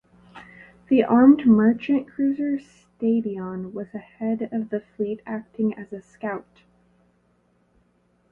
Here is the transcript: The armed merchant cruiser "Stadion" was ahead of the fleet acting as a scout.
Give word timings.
The 0.87 1.03
armed 1.03 1.45
merchant 1.45 2.07
cruiser 2.09 2.57
"Stadion" 2.57 3.71
was 3.71 3.93
ahead 3.93 4.49
of 4.51 4.71
the 4.71 4.79
fleet 4.79 5.21
acting 5.27 5.75
as 5.75 5.93
a 5.93 6.01
scout. 6.01 6.63